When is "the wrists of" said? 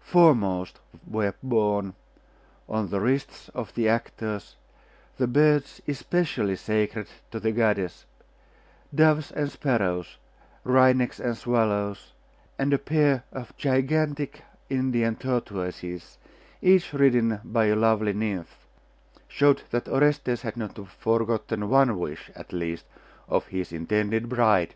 2.90-3.72